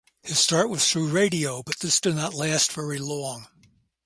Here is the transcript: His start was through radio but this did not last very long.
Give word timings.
His 0.23 0.39
start 0.39 0.67
was 0.67 0.89
through 0.89 1.09
radio 1.09 1.61
but 1.61 1.77
this 1.77 2.01
did 2.01 2.15
not 2.15 2.33
last 2.33 2.73
very 2.73 2.97
long. 2.97 3.45